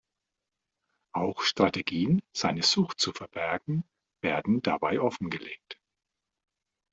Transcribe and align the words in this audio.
Auch 1.13 1.41
Strategien, 1.43 2.23
seine 2.35 2.63
Sucht 2.63 2.99
zu 2.99 3.11
verbergen, 3.13 3.83
werden 4.23 4.63
dabei 4.63 4.99
offengelegt. 4.99 5.79